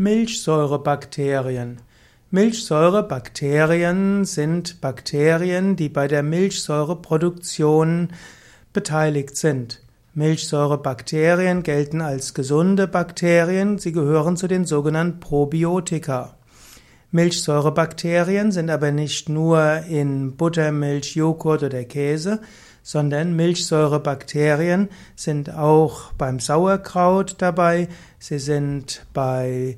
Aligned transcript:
Milchsäurebakterien. 0.00 1.78
Milchsäurebakterien 2.30 4.24
sind 4.24 4.80
Bakterien, 4.80 5.74
die 5.74 5.88
bei 5.88 6.06
der 6.06 6.22
Milchsäureproduktion 6.22 8.10
beteiligt 8.72 9.36
sind. 9.36 9.82
Milchsäurebakterien 10.14 11.64
gelten 11.64 12.00
als 12.00 12.32
gesunde 12.32 12.86
Bakterien, 12.86 13.78
sie 13.78 13.90
gehören 13.90 14.36
zu 14.36 14.46
den 14.46 14.66
sogenannten 14.66 15.18
Probiotika. 15.18 16.36
Milchsäurebakterien 17.10 18.52
sind 18.52 18.70
aber 18.70 18.92
nicht 18.92 19.28
nur 19.28 19.82
in 19.88 20.36
Buttermilch, 20.36 21.16
Joghurt 21.16 21.64
oder 21.64 21.82
Käse, 21.82 22.38
sondern 22.88 23.36
Milchsäurebakterien 23.36 24.88
sind 25.14 25.54
auch 25.54 26.10
beim 26.14 26.40
Sauerkraut 26.40 27.34
dabei, 27.36 27.86
sie 28.18 28.38
sind 28.38 29.04
bei 29.12 29.76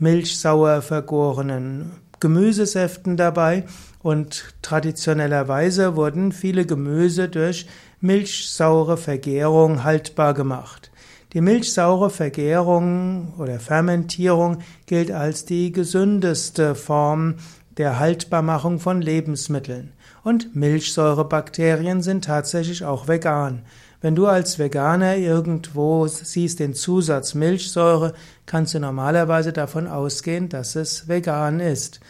milchsauer 0.00 0.82
vergorenen 0.82 1.92
Gemüsesäften 2.18 3.16
dabei 3.16 3.66
und 4.02 4.52
traditionellerweise 4.62 5.94
wurden 5.94 6.32
viele 6.32 6.66
Gemüse 6.66 7.28
durch 7.28 7.68
milchsaure 8.00 8.96
Vergärung 8.96 9.84
haltbar 9.84 10.34
gemacht. 10.34 10.90
Die 11.34 11.40
milchsaure 11.40 12.10
Vergärung 12.10 13.32
oder 13.38 13.60
Fermentierung 13.60 14.58
gilt 14.86 15.12
als 15.12 15.44
die 15.44 15.70
gesündeste 15.70 16.74
Form 16.74 17.36
der 17.78 17.98
Haltbarmachung 17.98 18.78
von 18.78 19.00
Lebensmitteln. 19.02 19.92
Und 20.24 20.54
Milchsäurebakterien 20.54 22.02
sind 22.02 22.24
tatsächlich 22.24 22.84
auch 22.84 23.08
vegan. 23.08 23.62
Wenn 24.00 24.14
du 24.14 24.26
als 24.26 24.58
Veganer 24.58 25.16
irgendwo 25.16 26.06
siehst 26.06 26.58
den 26.58 26.74
Zusatz 26.74 27.34
Milchsäure, 27.34 28.14
kannst 28.46 28.74
du 28.74 28.80
normalerweise 28.80 29.52
davon 29.52 29.86
ausgehen, 29.86 30.48
dass 30.48 30.74
es 30.74 31.06
vegan 31.08 31.60
ist. 31.60 32.00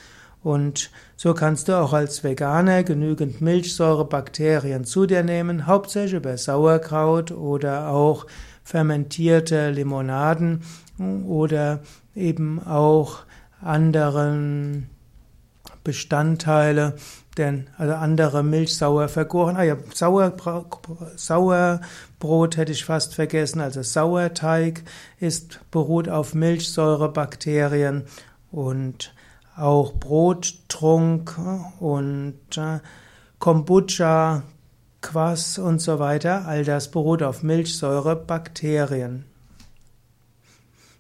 Und 0.43 0.91
so 1.17 1.35
kannst 1.35 1.69
du 1.69 1.79
auch 1.79 1.93
als 1.93 2.25
Veganer 2.25 2.83
genügend 2.83 3.41
Milchsäurebakterien 3.41 4.85
zu 4.85 5.07
dir 5.07 5.23
nehmen, 5.23 5.67
hauptsächlich 5.67 6.15
über 6.15 6.37
Sauerkraut 6.37 7.31
oder 7.31 7.89
auch 7.89 8.27
fermentierte 8.65 9.71
Limonaden 9.71 10.63
oder 11.27 11.81
eben 12.15 12.61
auch 12.65 13.21
anderen 13.61 14.89
Bestandteile, 15.85 16.95
denn 17.37 17.69
also 17.79 17.95
andere 17.95 18.43
Milchsauer 18.43 19.09
vergoren. 19.09 19.57
Ah 19.57 19.63
ja, 19.63 19.77
Sauer, 19.95 20.33
Sauerbrot 21.17 22.57
hätte 22.57 22.73
ich 22.73 22.85
fast 22.85 23.15
vergessen. 23.15 23.61
Also 23.61 23.83
Sauerteig 23.83 24.83
ist 25.19 25.61
beruht 25.71 26.09
auf 26.09 26.35
Milchsäurebakterien 26.35 28.05
und 28.51 29.15
auch 29.57 29.95
Brottrunk 29.95 31.39
und 31.81 32.39
äh, 32.57 32.81
Kombucha, 33.39 34.43
Quass 35.01 35.59
und 35.59 35.81
so 35.81 35.99
weiter. 35.99 36.47
All 36.47 36.65
das 36.65 36.91
beruht 36.91 37.23
auf 37.23 37.43
Milchsäurebakterien. 37.43 39.32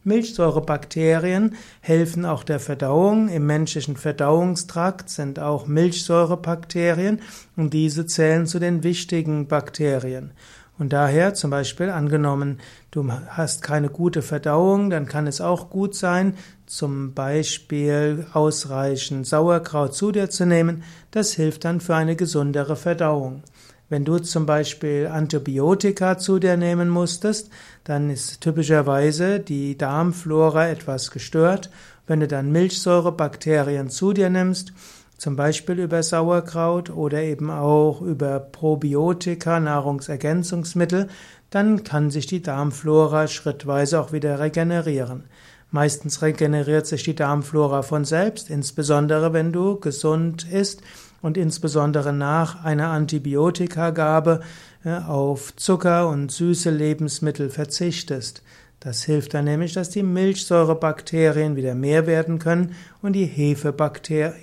Milchsäurebakterien 0.04 1.54
helfen 1.80 2.24
auch 2.24 2.44
der 2.44 2.60
Verdauung. 2.60 3.28
Im 3.28 3.46
menschlichen 3.46 3.96
Verdauungstrakt 3.96 5.08
sind 5.10 5.38
auch 5.38 5.66
Milchsäurebakterien 5.66 7.20
und 7.56 7.72
diese 7.72 8.06
zählen 8.06 8.46
zu 8.46 8.58
den 8.58 8.82
wichtigen 8.82 9.46
Bakterien. 9.46 10.32
Und 10.78 10.92
daher 10.92 11.34
zum 11.34 11.50
Beispiel 11.50 11.90
angenommen, 11.90 12.58
du 12.90 13.12
hast 13.28 13.62
keine 13.62 13.88
gute 13.88 14.22
Verdauung, 14.22 14.90
dann 14.90 15.06
kann 15.06 15.26
es 15.26 15.40
auch 15.40 15.70
gut 15.70 15.94
sein, 15.94 16.34
zum 16.66 17.14
Beispiel 17.14 18.26
ausreichend 18.32 19.26
Sauerkraut 19.26 19.94
zu 19.94 20.10
dir 20.10 20.30
zu 20.30 20.46
nehmen. 20.46 20.82
Das 21.10 21.34
hilft 21.34 21.64
dann 21.66 21.80
für 21.80 21.94
eine 21.94 22.16
gesundere 22.16 22.74
Verdauung. 22.74 23.42
Wenn 23.92 24.06
du 24.06 24.20
zum 24.20 24.46
Beispiel 24.46 25.06
Antibiotika 25.06 26.16
zu 26.16 26.38
dir 26.38 26.56
nehmen 26.56 26.88
musstest, 26.88 27.50
dann 27.84 28.08
ist 28.08 28.40
typischerweise 28.40 29.38
die 29.38 29.76
Darmflora 29.76 30.70
etwas 30.70 31.10
gestört. 31.10 31.68
Wenn 32.06 32.20
du 32.20 32.26
dann 32.26 32.50
Milchsäurebakterien 32.52 33.90
zu 33.90 34.14
dir 34.14 34.30
nimmst, 34.30 34.72
zum 35.18 35.36
Beispiel 35.36 35.78
über 35.78 36.02
Sauerkraut 36.02 36.88
oder 36.88 37.20
eben 37.20 37.50
auch 37.50 38.00
über 38.00 38.40
Probiotika, 38.40 39.60
Nahrungsergänzungsmittel, 39.60 41.08
dann 41.50 41.84
kann 41.84 42.10
sich 42.10 42.24
die 42.24 42.40
Darmflora 42.40 43.28
schrittweise 43.28 44.00
auch 44.00 44.10
wieder 44.10 44.40
regenerieren. 44.40 45.24
Meistens 45.72 46.20
regeneriert 46.20 46.86
sich 46.86 47.02
die 47.02 47.14
Darmflora 47.14 47.80
von 47.80 48.04
selbst, 48.04 48.50
insbesondere 48.50 49.32
wenn 49.32 49.52
du 49.52 49.80
gesund 49.80 50.46
isst 50.52 50.82
und 51.22 51.38
insbesondere 51.38 52.12
nach 52.12 52.62
einer 52.62 52.90
Antibiotikagabe 52.90 54.40
auf 54.84 55.56
Zucker 55.56 56.08
und 56.08 56.30
süße 56.30 56.70
Lebensmittel 56.70 57.48
verzichtest. 57.48 58.42
Das 58.80 59.04
hilft 59.04 59.32
dann 59.32 59.46
nämlich, 59.46 59.72
dass 59.72 59.88
die 59.88 60.02
Milchsäurebakterien 60.02 61.56
wieder 61.56 61.74
mehr 61.74 62.06
werden 62.06 62.38
können 62.38 62.74
und 63.00 63.14
die 63.14 63.24
Hefepilze 63.24 64.34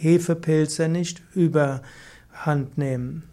nicht 0.90 1.22
überhand 1.36 2.76
nehmen. 2.76 3.29